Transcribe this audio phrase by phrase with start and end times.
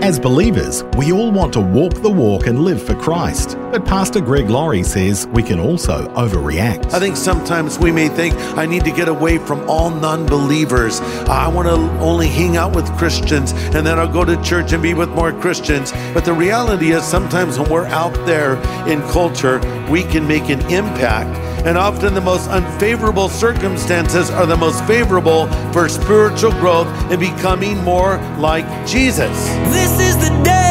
[0.00, 3.58] As believers, we all want to walk the walk and live for Christ.
[3.72, 6.94] But Pastor Greg Laurie says we can also overreact.
[6.94, 11.00] I think sometimes we may think, I need to get away from all non believers.
[11.28, 14.80] I want to only hang out with Christians and then I'll go to church and
[14.80, 15.90] be with more Christians.
[16.14, 18.54] But the reality is, sometimes when we're out there
[18.86, 19.58] in culture,
[19.90, 21.47] we can make an impact.
[21.68, 27.76] And often the most unfavorable circumstances are the most favorable for spiritual growth and becoming
[27.84, 29.36] more like Jesus.
[29.68, 30.67] This is the day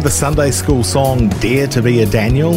[0.00, 2.56] Remember the Sunday school song Dare to be a Daniel?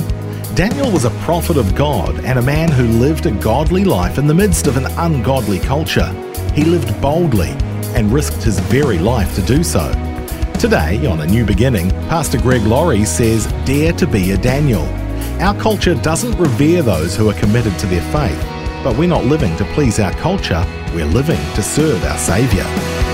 [0.55, 4.27] Daniel was a prophet of God and a man who lived a godly life in
[4.27, 6.09] the midst of an ungodly culture.
[6.53, 7.50] He lived boldly
[7.97, 9.91] and risked his very life to do so.
[10.58, 14.85] Today, on A New Beginning, Pastor Greg Laurie says, Dare to be a Daniel.
[15.41, 18.41] Our culture doesn't revere those who are committed to their faith,
[18.85, 20.63] but we're not living to please our culture,
[20.95, 23.12] we're living to serve our Saviour.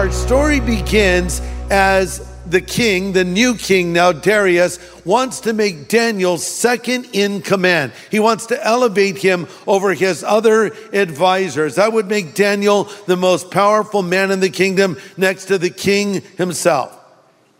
[0.00, 6.38] Our story begins as the king, the new king now, Darius, wants to make Daniel
[6.38, 7.92] second in command.
[8.10, 11.74] He wants to elevate him over his other advisors.
[11.74, 16.22] That would make Daniel the most powerful man in the kingdom next to the king
[16.38, 16.98] himself.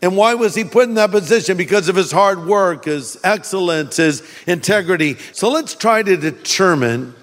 [0.01, 1.57] And why was he put in that position?
[1.57, 5.17] Because of his hard work, his excellence, his integrity.
[5.33, 7.13] So let's try to determine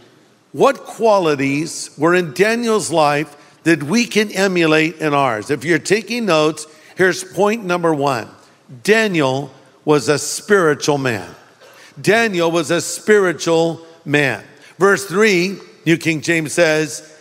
[0.52, 3.34] what qualities were in Daniel's life
[3.64, 5.50] that we can emulate in ours.
[5.50, 8.28] If you're taking notes, here's point number one
[8.82, 9.52] Daniel
[9.84, 11.34] was a spiritual man.
[12.00, 14.44] Daniel was a spiritual man.
[14.78, 17.16] Verse 3, New King James says,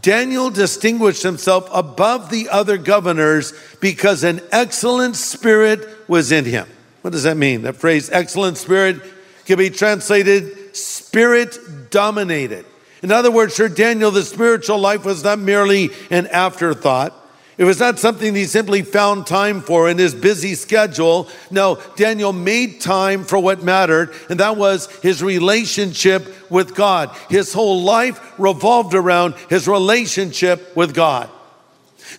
[0.00, 6.66] Daniel distinguished himself above the other governors because an excellent spirit was in him.
[7.02, 7.62] What does that mean?
[7.62, 9.00] That phrase, excellent spirit,
[9.46, 12.66] can be translated spirit dominated.
[13.02, 17.14] In other words, for Daniel, the spiritual life was not merely an afterthought.
[17.58, 21.28] It was not something he simply found time for in his busy schedule.
[21.50, 27.10] No, Daniel made time for what mattered, and that was his relationship with God.
[27.28, 31.28] His whole life revolved around his relationship with God.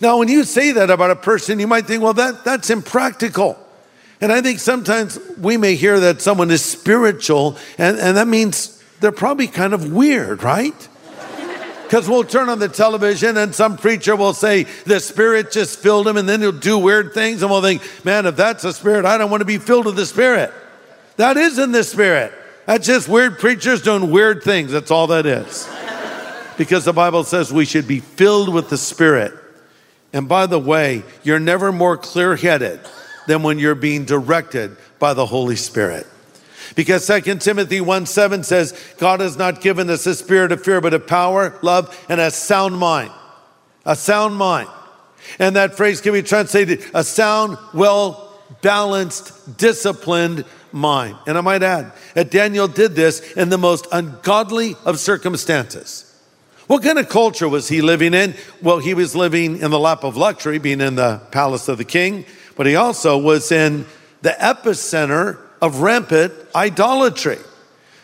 [0.02, 3.58] Now, when you say that about a person, you might think, well, that, that's impractical.
[4.20, 8.79] And I think sometimes we may hear that someone is spiritual, and, and that means
[9.00, 10.88] they're probably kind of weird, right?
[11.84, 16.08] Because we'll turn on the television and some preacher will say the Spirit just filled
[16.08, 19.06] him, and then he'll do weird things, and we'll think, man, if that's the Spirit,
[19.06, 20.54] I don't want to be filled with the Spirit.
[21.18, 22.32] That isn't the Spirit.
[22.68, 24.72] That's just weird preachers doing weird things.
[24.72, 25.68] That's all that is.
[26.58, 29.34] Because the Bible says we should be filled with the Spirit.
[30.14, 32.80] And by the way, you're never more clear headed
[33.26, 36.06] than when you're being directed by the Holy Spirit.
[36.76, 40.82] Because 2 Timothy 1 7 says, God has not given us a spirit of fear,
[40.82, 43.12] but of power, love, and a sound mind.
[43.86, 44.70] A sound mind.
[45.38, 51.18] And that phrase can be translated a sound, well balanced, disciplined mind.
[51.28, 56.06] And I might add that Daniel did this in the most ungodly of circumstances.
[56.68, 58.36] What kind of culture was he living in?
[58.62, 61.86] Well, he was living in the lap of luxury, being in the palace of the
[61.86, 63.86] king, but he also was in
[64.22, 67.38] the epicenter of rampant idolatry.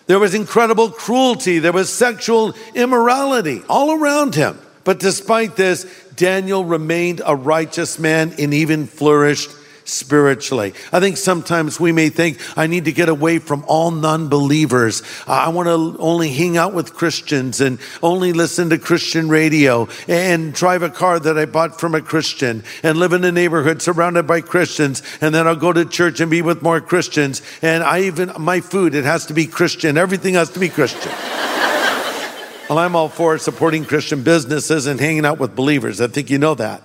[0.08, 4.60] There was incredible cruelty, there was sexual immorality all around him.
[4.84, 5.86] But despite this,
[6.16, 9.50] Daniel remained a righteous man and even flourished
[9.86, 10.74] spiritually.
[10.92, 15.02] I think sometimes we may think, I need to get away from all non believers.
[15.28, 20.54] I want to only hang out with Christians and only listen to Christian radio and
[20.54, 24.28] drive a car that I bought from a Christian and live in a neighborhood surrounded
[24.28, 25.02] by Christians.
[25.22, 27.42] And then I'll go to church and be with more Christians.
[27.62, 29.98] And I even, my food, it has to be Christian.
[29.98, 31.12] Everything has to be Christian.
[32.70, 36.02] well, I'm all for supporting Christian businesses and hanging out with believers.
[36.02, 36.82] I think you know that.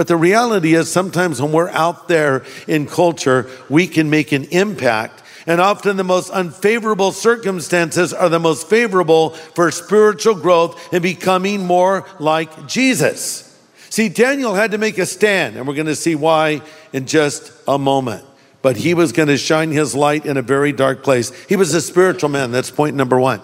[0.00, 4.44] But the reality is, sometimes when we're out there in culture, we can make an
[4.44, 5.22] impact.
[5.46, 11.66] And often the most unfavorable circumstances are the most favorable for spiritual growth and becoming
[11.66, 13.54] more like Jesus.
[13.90, 16.62] See, Daniel had to make a stand, and we're going to see why
[16.94, 18.24] in just a moment.
[18.62, 21.30] But he was going to shine his light in a very dark place.
[21.44, 22.52] He was a spiritual man.
[22.52, 23.42] That's point number one.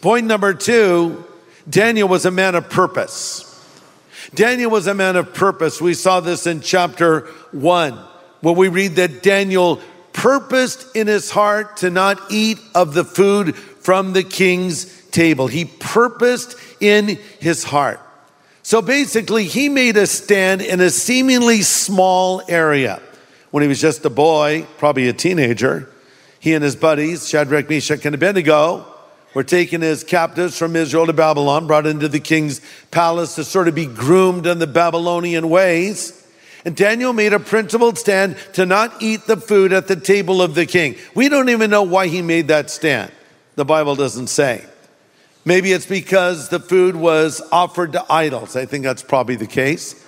[0.00, 1.26] Point number two
[1.68, 3.44] Daniel was a man of purpose.
[4.34, 5.80] Daniel was a man of purpose.
[5.80, 7.20] We saw this in chapter
[7.52, 7.98] one,
[8.40, 9.80] where we read that Daniel
[10.12, 15.46] purposed in his heart to not eat of the food from the king's table.
[15.46, 18.00] He purposed in his heart.
[18.62, 23.00] So basically, he made a stand in a seemingly small area.
[23.50, 25.88] When he was just a boy, probably a teenager,
[26.38, 28.86] he and his buddies, Shadrach, Meshach, and Abednego,
[29.34, 32.60] were taken as captives from Israel to Babylon, brought into the king's
[32.90, 36.14] palace to sort of be groomed in the Babylonian ways.
[36.64, 40.54] And Daniel made a principled stand to not eat the food at the table of
[40.54, 40.96] the king.
[41.14, 43.12] We don't even know why he made that stand.
[43.54, 44.64] The Bible doesn't say.
[45.44, 48.56] Maybe it's because the food was offered to idols.
[48.56, 50.04] I think that's probably the case.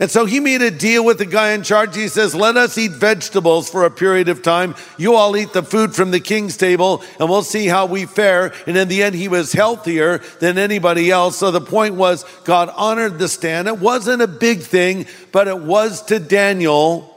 [0.00, 1.94] And so he made a deal with the guy in charge.
[1.94, 4.74] He says, Let us eat vegetables for a period of time.
[4.98, 8.52] You all eat the food from the king's table, and we'll see how we fare.
[8.66, 11.36] And in the end, he was healthier than anybody else.
[11.36, 13.68] So the point was, God honored the stand.
[13.68, 17.10] It wasn't a big thing, but it was to Daniel.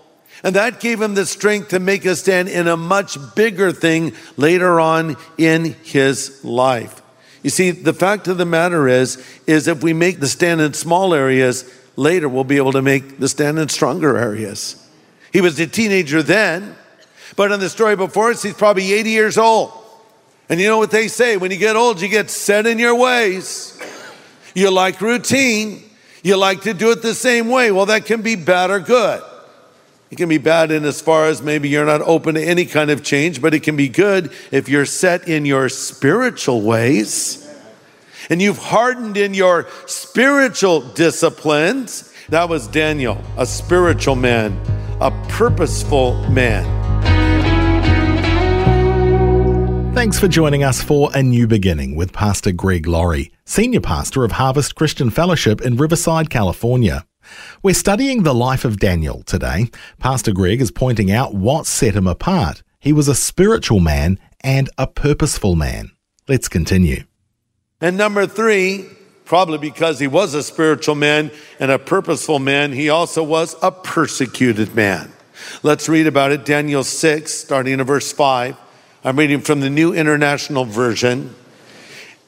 [0.43, 4.13] And that gave him the strength to make a stand in a much bigger thing
[4.35, 7.01] later on in his life.
[7.41, 10.73] You see, the fact of the matter is, is if we make the stand in
[10.73, 11.63] small areas,
[11.97, 14.81] later we'll be able to make the stand in stronger areas.
[15.33, 16.75] He was a teenager then,
[17.35, 19.73] but in the story before us, he's probably 80 years old.
[20.47, 22.95] And you know what they say when you get old, you get set in your
[22.95, 23.73] ways.
[24.55, 25.83] You like routine,
[26.23, 27.71] you like to do it the same way.
[27.71, 29.21] Well, that can be bad or good.
[30.09, 32.89] It can be bad in as far as maybe you're not open to any kind
[32.89, 37.46] of change, but it can be good if you're set in your spiritual ways
[38.29, 42.13] and you've hardened in your spiritual disciplines.
[42.29, 44.53] That was Daniel, a spiritual man,
[44.99, 46.77] a purposeful man.
[49.93, 54.33] Thanks for joining us for A New Beginning with Pastor Greg Laurie, Senior Pastor of
[54.33, 57.03] Harvest Christian Fellowship in Riverside, California.
[57.63, 59.71] We're studying the life of Daniel today.
[59.99, 62.61] Pastor Greg is pointing out what set him apart.
[62.79, 65.91] He was a spiritual man and a purposeful man.
[66.27, 67.03] Let's continue.
[67.79, 68.85] And number three,
[69.25, 73.71] probably because he was a spiritual man and a purposeful man, he also was a
[73.71, 75.11] persecuted man.
[75.61, 76.43] Let's read about it.
[76.43, 78.57] Daniel 6, starting in verse 5.
[79.03, 81.35] I'm reading from the New International Version.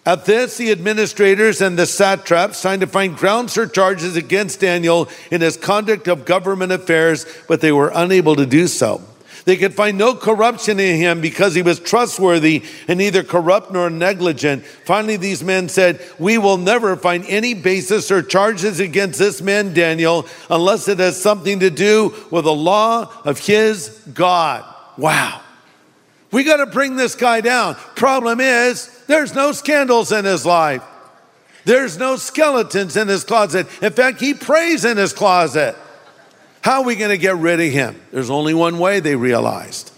[0.05, 5.09] At this, the administrators and the satraps signed to find grounds for charges against Daniel
[5.31, 9.01] in his conduct of government affairs, but they were unable to do so.
[9.49, 13.89] They could find no corruption in him because he was trustworthy and neither corrupt nor
[13.89, 14.63] negligent.
[14.63, 19.73] Finally, these men said, We will never find any basis or charges against this man,
[19.73, 24.63] Daniel, unless it has something to do with the law of his God.
[24.99, 25.41] Wow.
[26.29, 27.73] We got to bring this guy down.
[27.95, 30.83] Problem is, there's no scandals in his life.
[31.65, 33.65] There's no skeletons in his closet.
[33.81, 35.75] In fact, he prays in his closet.
[36.61, 37.99] How are we going to get rid of him?
[38.11, 39.91] There's only one way, they realized.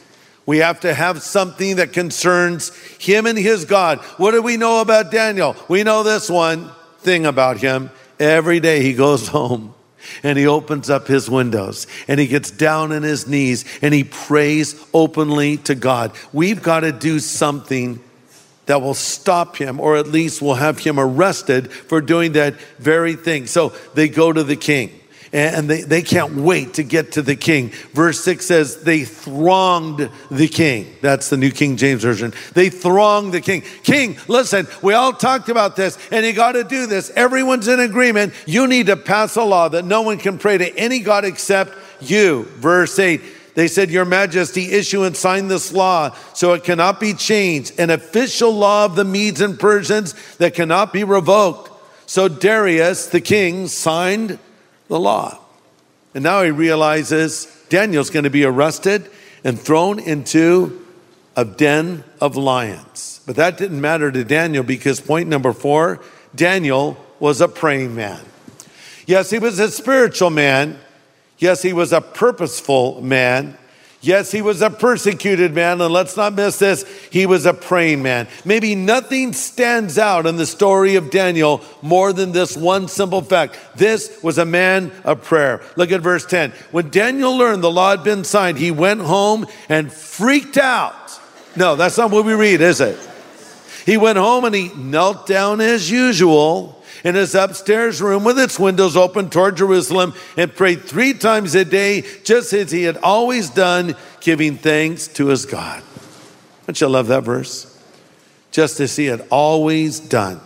[0.46, 4.00] We have to have something that concerns him and his God.
[4.18, 5.56] What do we know about Daniel?
[5.68, 7.91] We know this one thing about him.
[8.20, 9.74] Every day he goes home
[10.24, 14.03] and he opens up his windows and he gets down on his knees and he
[14.03, 16.12] prays openly to God.
[16.34, 18.00] We've got to do something
[18.65, 23.15] that will stop him or at least will have him arrested for doing that very
[23.15, 23.48] thing.
[23.48, 25.00] So they go to the king
[25.33, 27.69] and they, they can't wait to get to the king.
[27.93, 30.93] Verse 6 says, They thronged the king.
[31.01, 32.33] That's the New King James Version.
[32.53, 33.61] They thronged the king.
[33.83, 37.11] King, listen, we all talked about this, and you got to do this.
[37.11, 38.33] Everyone's in agreement.
[38.45, 41.75] You need to pass a law that no one can pray to any God except
[42.01, 42.43] you.
[42.57, 43.21] Verse 8.
[43.53, 47.89] They said, Your Majesty, issue and sign this law so it cannot be changed, an
[47.89, 51.69] official law of the Medes and Persians that cannot be revoked.
[52.05, 54.39] So Darius, the king, signed
[54.91, 55.39] the law.
[56.13, 59.10] And now he realizes Daniel's going to be arrested
[59.43, 60.86] and thrown into
[61.36, 63.21] a den of lions.
[63.25, 66.01] But that didn't matter to Daniel because point number four
[66.36, 68.19] Daniel was a praying man.
[69.05, 70.77] Yes, he was a spiritual man.
[71.38, 73.57] Yes, he was a purposeful man.
[74.03, 78.01] Yes, he was a persecuted man, and let's not miss this, he was a praying
[78.01, 78.27] man.
[78.43, 83.60] Maybe nothing stands out in the story of Daniel more than this one simple fact.
[83.75, 85.62] This was a man of prayer.
[85.75, 86.51] Look at verse 10.
[86.72, 91.20] When Daniel learned the law had been signed, he went home and freaked out.
[91.55, 92.98] No, that's not what we read, is it?
[93.86, 98.60] He went home and he knelt down as usual in his upstairs room with its
[98.60, 103.50] windows open toward Jerusalem and prayed three times a day, just as he had always
[103.50, 105.84] done, giving thanks to his God.
[106.65, 107.67] Don't you love that verse?
[108.51, 110.39] Just as he had always done.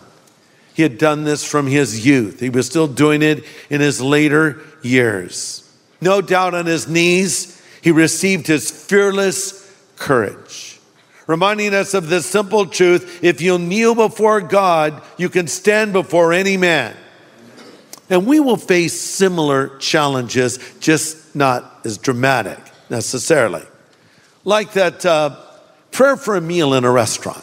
[0.74, 2.40] He had done this from his youth.
[2.40, 5.62] He was still doing it in his later years.
[6.00, 9.62] No doubt on his knees, he received his fearless
[9.96, 10.65] courage
[11.26, 16.32] reminding us of this simple truth if you kneel before God, you can stand before
[16.32, 16.96] any man.
[18.08, 23.64] And we will face similar challenges, just not as dramatic necessarily.
[24.44, 25.36] Like that uh,
[25.90, 27.42] prayer for a meal in a restaurant.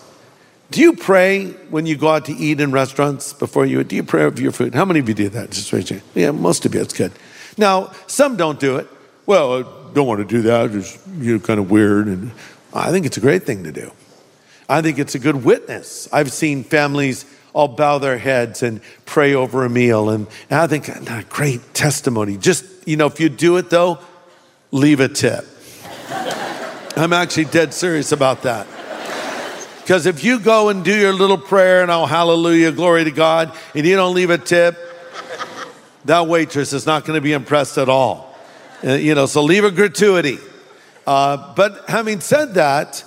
[0.72, 3.84] Do you pray when you go out to eat in restaurants before you?
[3.84, 4.74] Do you pray over your food?
[4.74, 5.52] How many of you do that?
[5.52, 6.12] Just raise your hand.
[6.16, 6.82] Yeah, most of you.
[6.82, 7.12] It's good.
[7.58, 8.88] Now, some don't do it.
[9.26, 9.64] Well,
[9.94, 10.72] don't want to do that.
[10.72, 12.32] It's you know, kind of weird, and
[12.74, 13.92] I think it's a great thing to do.
[14.68, 16.10] I think it's a good witness.
[16.12, 20.68] I've seen families all bow their heads and pray over a meal, and, and I
[20.68, 22.38] think a great testimony.
[22.38, 24.00] Just you know, if you do it though,
[24.72, 25.46] leave a tip.
[26.96, 28.68] I'm actually dead serious about that.
[29.82, 33.54] Because if you go and do your little prayer and oh, hallelujah, glory to God,
[33.76, 34.78] and you don't leave a tip,
[36.06, 38.34] that waitress is not going to be impressed at all.
[38.84, 40.38] Uh, you know, so leave a gratuity.
[41.06, 43.04] Uh, but having said that,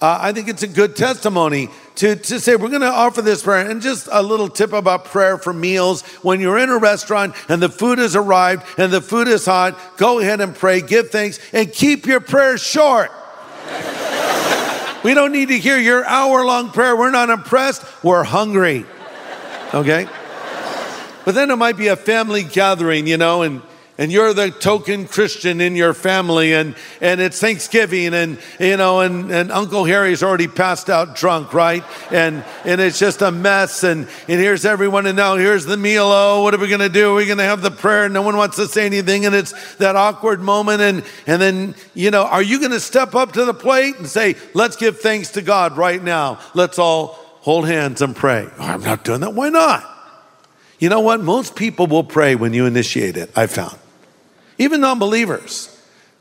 [0.00, 3.42] uh, I think it's a good testimony to, to say we're going to offer this
[3.42, 3.68] prayer.
[3.68, 6.02] And just a little tip about prayer for meals.
[6.22, 9.78] When you're in a restaurant and the food has arrived and the food is hot,
[9.98, 13.10] go ahead and pray, give thanks, and keep your prayers short.
[15.04, 16.96] we don't need to hear your hour long prayer.
[16.96, 17.84] We're not impressed.
[18.02, 18.86] We're hungry.
[19.74, 20.08] Okay?
[21.26, 23.60] But then it might be a family gathering, you know, and
[24.00, 29.00] and you're the token Christian in your family, and, and it's Thanksgiving, and you know,
[29.00, 31.84] and, and Uncle Harry's already passed out drunk, right?
[32.10, 36.06] And and it's just a mess, and, and here's everyone, and now here's the meal.
[36.06, 37.12] Oh, what are we gonna do?
[37.12, 38.08] Are we gonna have the prayer?
[38.08, 42.10] No one wants to say anything, and it's that awkward moment, and and then you
[42.10, 45.42] know, are you gonna step up to the plate and say, let's give thanks to
[45.42, 46.40] God right now?
[46.54, 48.48] Let's all hold hands and pray.
[48.58, 49.34] Oh, I'm not doing that.
[49.34, 49.84] Why not?
[50.78, 51.20] You know what?
[51.20, 53.76] Most people will pray when you initiate it, I found
[54.60, 55.76] even non believers.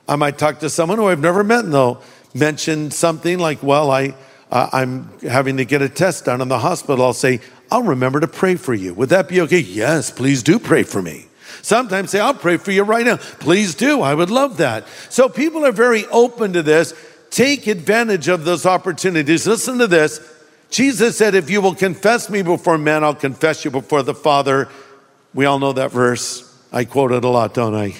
[0.07, 2.01] I might talk to someone who I've never met and they'll
[2.33, 4.15] mention something like, Well, I,
[4.49, 7.05] uh, I'm having to get a test done in the hospital.
[7.05, 8.95] I'll say, I'll remember to pray for you.
[8.95, 9.59] Would that be okay?
[9.59, 11.27] Yes, please do pray for me.
[11.61, 13.17] Sometimes say, I'll pray for you right now.
[13.17, 14.01] Please do.
[14.01, 14.87] I would love that.
[15.09, 16.93] So people are very open to this.
[17.29, 19.45] Take advantage of those opportunities.
[19.45, 20.19] Listen to this.
[20.71, 24.69] Jesus said, If you will confess me before men, I'll confess you before the Father.
[25.33, 26.45] We all know that verse.
[26.71, 27.95] I quote it a lot, don't I?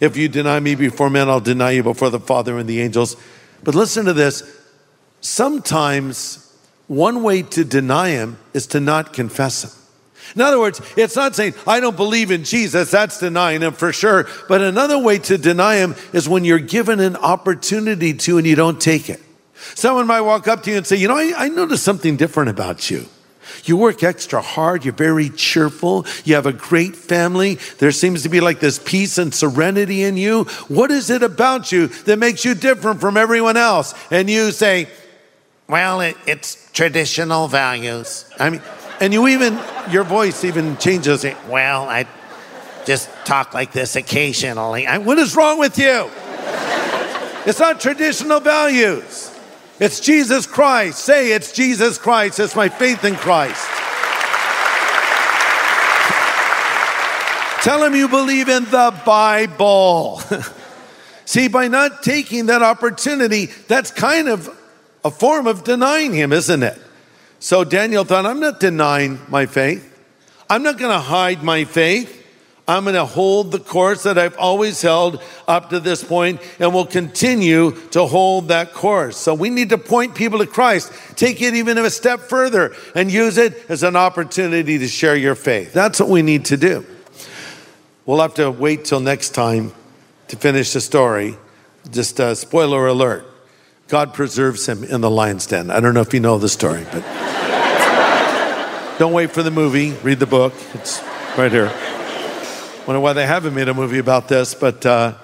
[0.00, 3.16] If you deny me before men, I'll deny you before the Father and the angels.
[3.62, 4.42] But listen to this.
[5.20, 6.52] Sometimes
[6.86, 9.70] one way to deny him is to not confess him.
[10.34, 13.92] In other words, it's not saying, I don't believe in Jesus, that's denying him for
[13.92, 14.26] sure.
[14.48, 18.56] But another way to deny him is when you're given an opportunity to and you
[18.56, 19.20] don't take it.
[19.74, 22.50] Someone might walk up to you and say, You know, I, I noticed something different
[22.50, 23.06] about you.
[23.64, 24.84] You work extra hard.
[24.84, 26.06] You're very cheerful.
[26.24, 27.58] You have a great family.
[27.78, 30.44] There seems to be like this peace and serenity in you.
[30.68, 33.94] What is it about you that makes you different from everyone else?
[34.10, 34.88] And you say,
[35.68, 38.30] well, it, it's traditional values.
[38.38, 38.62] I mean,
[39.00, 39.58] and you even,
[39.90, 41.24] your voice even changes.
[41.48, 42.06] Well, I
[42.84, 44.86] just talk like this occasionally.
[44.86, 46.10] I, what is wrong with you?
[47.46, 49.33] It's not traditional values.
[49.80, 51.00] It's Jesus Christ.
[51.00, 52.38] Say it's Jesus Christ.
[52.38, 53.66] It's my faith in Christ.
[57.62, 60.20] Tell him you believe in the Bible.
[61.24, 64.48] See, by not taking that opportunity, that's kind of
[65.02, 66.78] a form of denying him, isn't it?
[67.40, 69.90] So Daniel thought, I'm not denying my faith.
[70.48, 72.23] I'm not going to hide my faith.
[72.66, 76.72] I'm going to hold the course that I've always held up to this point and
[76.72, 79.18] will continue to hold that course.
[79.18, 83.12] So we need to point people to Christ, take it even a step further and
[83.12, 85.74] use it as an opportunity to share your faith.
[85.74, 86.86] That's what we need to do.
[88.06, 89.72] We'll have to wait till next time
[90.28, 91.36] to finish the story.
[91.90, 93.26] Just a spoiler alert
[93.88, 95.70] God preserves him in the lion's den.
[95.70, 97.02] I don't know if you know the story, but
[98.98, 99.90] don't wait for the movie.
[100.02, 101.02] Read the book, it's
[101.36, 101.70] right here.
[102.86, 105.14] Wonder why they haven't made a movie about this, but uh,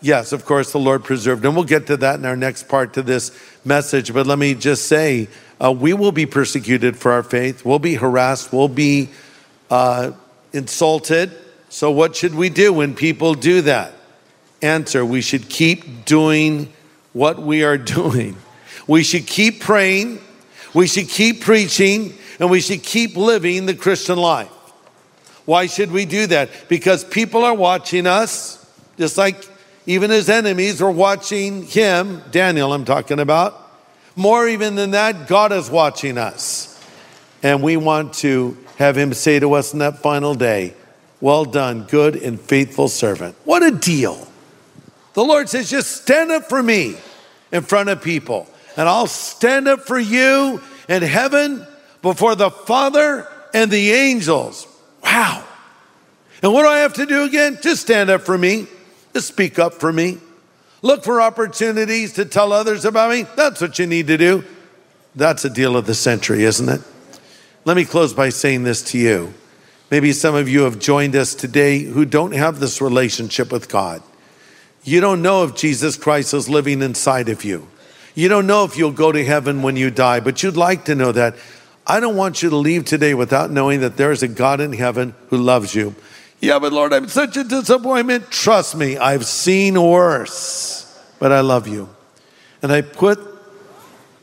[0.00, 1.44] yes, of course, the Lord preserved.
[1.44, 4.14] And we'll get to that in our next part to this message.
[4.14, 5.26] But let me just say,
[5.60, 7.64] uh, we will be persecuted for our faith.
[7.64, 8.52] We'll be harassed.
[8.52, 9.08] We'll be
[9.68, 10.12] uh,
[10.52, 11.32] insulted.
[11.70, 13.92] So, what should we do when people do that?
[14.62, 16.72] Answer we should keep doing
[17.12, 18.36] what we are doing.
[18.86, 20.20] We should keep praying.
[20.72, 22.14] We should keep preaching.
[22.38, 24.50] And we should keep living the Christian life.
[25.44, 26.50] Why should we do that?
[26.68, 28.64] Because people are watching us,
[28.96, 29.46] just like
[29.86, 33.60] even his enemies are watching him, Daniel, I'm talking about.
[34.16, 36.70] More even than that, God is watching us.
[37.42, 40.74] And we want to have him say to us in that final day,
[41.20, 43.36] Well done, good and faithful servant.
[43.44, 44.26] What a deal.
[45.12, 46.96] The Lord says, Just stand up for me
[47.52, 51.66] in front of people, and I'll stand up for you in heaven
[52.02, 54.66] before the Father and the angels.
[55.14, 55.44] Wow.
[56.42, 57.58] And what do I have to do again?
[57.62, 58.66] Just stand up for me,
[59.12, 60.18] just speak up for me.
[60.82, 63.24] Look for opportunities to tell others about me.
[63.36, 64.44] That's what you need to do.
[65.14, 66.82] That's a deal of the century, isn't it?
[67.64, 69.32] Let me close by saying this to you.
[69.88, 74.02] Maybe some of you have joined us today who don't have this relationship with God.
[74.82, 77.68] You don't know if Jesus Christ is living inside of you.
[78.16, 80.96] You don't know if you'll go to heaven when you die, but you'd like to
[80.96, 81.36] know that.
[81.86, 84.72] I don't want you to leave today without knowing that there is a God in
[84.72, 85.94] heaven who loves you.
[86.40, 88.30] Yeah, but Lord, I'm such a disappointment.
[88.30, 91.88] Trust me, I've seen worse, but I love you.
[92.62, 93.18] And I put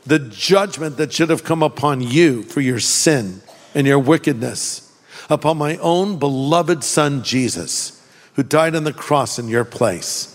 [0.04, 3.40] the judgment that should have come upon you for your sin
[3.74, 4.92] and your wickedness
[5.30, 8.04] upon my own beloved Son, Jesus,
[8.34, 10.28] who died on the cross in your place.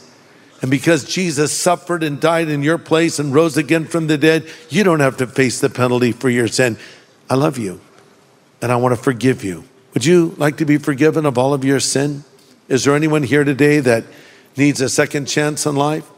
[0.61, 4.49] And because Jesus suffered and died in your place and rose again from the dead,
[4.69, 6.77] you don't have to face the penalty for your sin.
[7.29, 7.79] I love you
[8.61, 9.65] and I want to forgive you.
[9.93, 12.23] Would you like to be forgiven of all of your sin?
[12.67, 14.05] Is there anyone here today that
[14.55, 16.09] needs a second chance in life?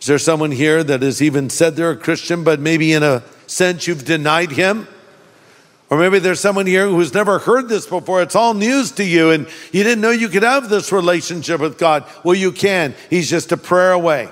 [0.00, 3.22] Is there someone here that has even said they're a Christian, but maybe in a
[3.46, 4.88] sense you've denied him?
[5.90, 8.22] Or maybe there's someone here who's never heard this before.
[8.22, 11.78] It's all news to you, and you didn't know you could have this relationship with
[11.78, 12.04] God.
[12.24, 12.94] Well, you can.
[13.10, 14.30] He's just a prayer away.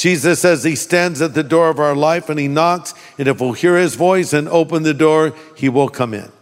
[0.00, 3.38] Jesus says he stands at the door of our life and he knocks, and if
[3.38, 6.32] we'll hear his voice and open the door, he will come in.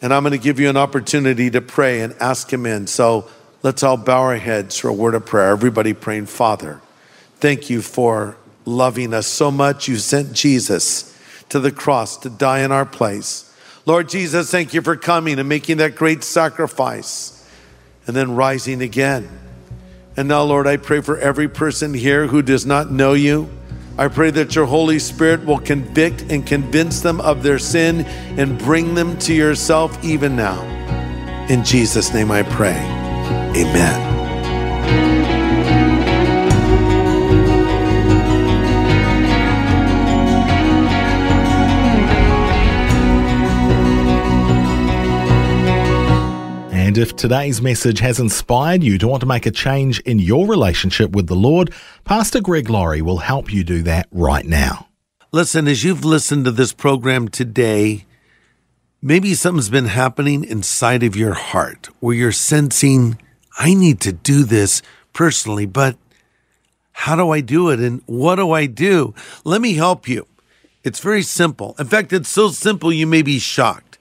[0.00, 2.86] And I'm going to give you an opportunity to pray and ask him in.
[2.86, 3.28] So
[3.62, 5.50] let's all bow our heads for a word of prayer.
[5.50, 6.80] Everybody praying, Father,
[7.40, 9.86] thank you for loving us so much.
[9.86, 11.14] You sent Jesus
[11.50, 13.54] to the cross to die in our place.
[13.84, 17.46] Lord Jesus, thank you for coming and making that great sacrifice
[18.06, 19.28] and then rising again.
[20.16, 23.50] And now, Lord, I pray for every person here who does not know you.
[23.98, 28.04] I pray that your Holy Spirit will convict and convince them of their sin
[28.38, 30.62] and bring them to yourself even now.
[31.48, 32.78] In Jesus' name I pray.
[33.56, 34.13] Amen.
[46.94, 50.46] And if today's message has inspired you to want to make a change in your
[50.46, 51.72] relationship with the Lord,
[52.04, 54.86] Pastor Greg Laurie will help you do that right now.
[55.32, 58.04] Listen, as you've listened to this program today,
[59.02, 63.20] maybe something's been happening inside of your heart where you're sensing,
[63.58, 64.80] I need to do this
[65.12, 65.96] personally, but
[66.92, 67.80] how do I do it?
[67.80, 69.16] And what do I do?
[69.42, 70.28] Let me help you.
[70.84, 71.74] It's very simple.
[71.76, 73.93] In fact, it's so simple you may be shocked.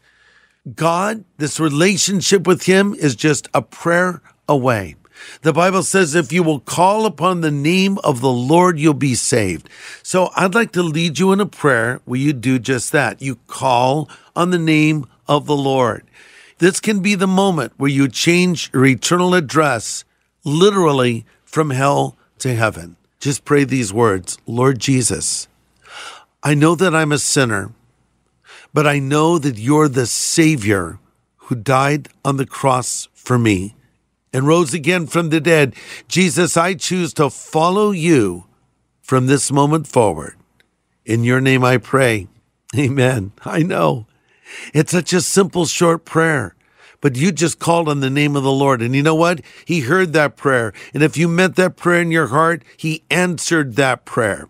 [0.72, 4.96] God, this relationship with Him is just a prayer away.
[5.42, 9.16] The Bible says, if you will call upon the name of the Lord, you'll be
[9.16, 9.70] saved.
[10.02, 13.22] So I'd like to lead you in a prayer where you do just that.
[13.22, 16.06] You call on the name of the Lord.
[16.60, 20.06] This can be the moment where you change your eternal address
[20.46, 22.96] literally from hell to heaven.
[23.20, 25.48] Just pray these words Lord Jesus,
[26.42, 27.72] I know that I'm a sinner
[28.74, 31.00] but I know that you're the Savior
[31.38, 33.76] who died on the cross for me
[34.34, 35.76] and rose again from the dead.
[36.08, 38.46] Jesus, I choose to follow you
[39.02, 40.36] from this moment forward.
[41.06, 42.28] In your name I pray.
[42.76, 43.34] Amen.
[43.46, 44.08] I know.
[44.74, 46.56] It's such a simple, short prayer.
[47.02, 48.82] But you just called on the name of the Lord.
[48.82, 49.42] And you know what?
[49.66, 50.74] He heard that prayer.
[50.94, 54.48] And if you meant that prayer in your heart, He answered that prayer.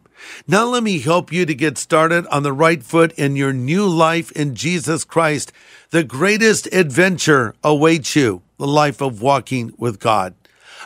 [0.47, 3.87] Now, let me help you to get started on the right foot in your new
[3.87, 5.51] life in Jesus Christ.
[5.91, 10.35] The greatest adventure awaits you the life of walking with God.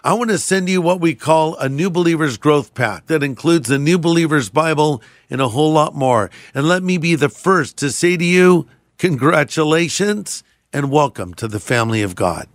[0.03, 3.67] I want to send you what we call a New Believer's Growth Pack that includes
[3.67, 6.29] the New Believer's Bible and a whole lot more.
[6.53, 11.59] And let me be the first to say to you, congratulations and welcome to the
[11.59, 12.47] family of God.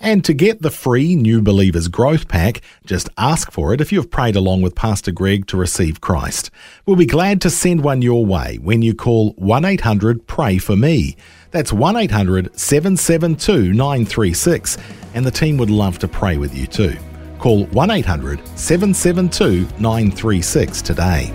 [0.00, 3.98] And to get the free New Believers Growth Pack, just ask for it if you
[3.98, 6.50] have prayed along with Pastor Greg to receive Christ.
[6.86, 10.76] We'll be glad to send one your way when you call 1 800 Pray For
[10.76, 11.16] Me.
[11.50, 14.78] That's 1 800 772 936,
[15.14, 16.96] and the team would love to pray with you too.
[17.38, 21.32] Call 1 800 772 936 today.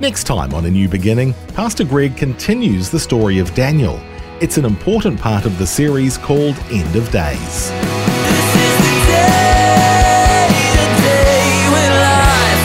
[0.00, 4.00] Next time on A New Beginning, Pastor Greg continues the story of Daniel.
[4.44, 7.70] It's an important part of the series called End of Days.
[7.70, 12.64] This is the day, the day when life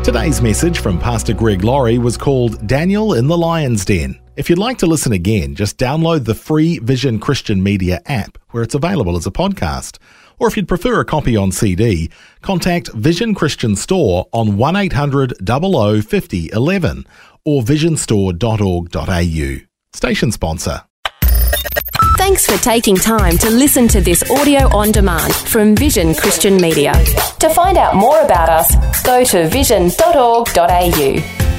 [0.00, 0.06] begins.
[0.06, 4.18] Today's message from Pastor Greg Laurie was called Daniel in the Lion's Den.
[4.36, 8.62] If you'd like to listen again, just download the free Vision Christian Media app where
[8.62, 9.98] it's available as a podcast.
[10.38, 12.08] Or if you'd prefer a copy on CD,
[12.42, 17.06] contact Vision Christian Store on 1800 00 50 11
[17.44, 19.66] or visionstore.org.au.
[19.92, 20.82] Station sponsor.
[22.16, 26.92] Thanks for taking time to listen to this audio on demand from Vision Christian Media.
[27.40, 31.53] To find out more about us, go to vision.org.au.